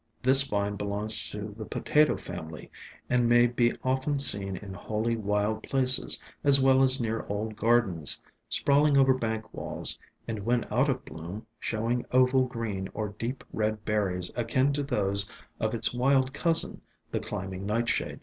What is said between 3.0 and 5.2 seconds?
and may be often seen in wholly